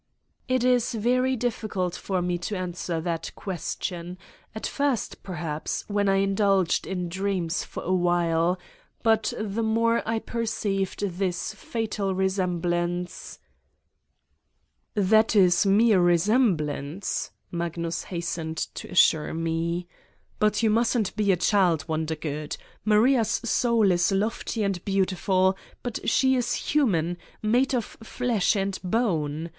"It 0.47 0.63
is 0.63 0.93
very 0.93 1.35
difficult 1.35 1.93
for 1.95 2.23
me 2.23 2.39
to 2.49 2.57
answer 2.57 2.99
that 3.01 3.31
ques 3.35 3.77
tion. 3.79 4.17
At 4.55 4.65
first, 4.65 5.21
perhaps 5.21 5.85
when 5.87 6.09
I 6.09 6.15
indulged 6.15 6.87
in 6.87 7.07
dreams 7.07 7.63
for 7.63 7.83
a 7.83 7.93
while 7.93 8.57
but 9.03 9.31
the 9.39 9.61
more 9.61 10.01
I 10.03 10.17
perceived 10.17 11.01
this 11.01 11.53
fatal 11.53 12.15
resemblance...' 12.15 13.37
"That 15.11 15.35
is 15.35 15.67
mere 15.67 16.01
resemblance," 16.01 17.29
Magnus 17.51 18.05
hastened 18.05 18.57
to 18.73 18.87
assure 18.89 19.35
me: 19.35 19.85
"But 20.39 20.63
you 20.63 20.71
mustn't 20.71 21.15
be 21.15 21.31
a 21.31 21.37
child, 21.37 21.87
Won 21.87 22.07
dergood! 22.07 22.57
Maria's 22.83 23.29
soul 23.45 23.91
is 23.91 24.11
lofty 24.11 24.63
and 24.63 24.83
beautiful, 24.83 25.55
but 25.83 26.09
she 26.09 26.33
is 26.35 26.55
human, 26.55 27.19
made 27.43 27.75
of 27.75 27.85
flesh 27.85 28.55
and 28.55 28.79
bone. 28.83 29.49